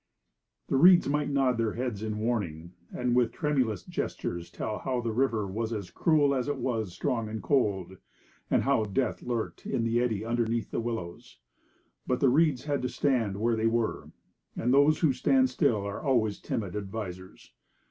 The 0.67 0.77
reeds 0.77 1.07
might 1.07 1.29
nod 1.29 1.59
their 1.59 1.73
heads 1.73 2.01
in 2.01 2.17
warning, 2.17 2.73
and 2.91 3.15
with 3.15 3.31
tremulous 3.31 3.83
gestures 3.83 4.49
tell 4.49 4.79
how 4.79 4.99
the 4.99 5.11
river 5.11 5.45
was 5.45 5.71
as 5.71 5.91
cruel 5.91 6.33
as 6.33 6.47
it 6.47 6.57
was 6.57 6.91
strong 6.91 7.29
and 7.29 7.39
cold, 7.39 7.97
and 8.49 8.63
how 8.63 8.85
death 8.85 9.21
lurked 9.21 9.67
in 9.67 9.83
the 9.83 9.99
eddy 10.01 10.25
underneath 10.25 10.71
the 10.71 10.81
willows. 10.81 11.37
But 12.07 12.19
the 12.19 12.29
reeds 12.29 12.63
had 12.63 12.81
to 12.81 12.89
stand 12.89 13.37
where 13.39 13.55
they 13.55 13.67
were; 13.67 14.09
and 14.57 14.73
those 14.73 15.01
who 15.01 15.13
stand 15.13 15.51
still 15.51 15.85
are 15.85 16.01
always 16.01 16.39
timid 16.39 16.75
advisers. 16.75 17.53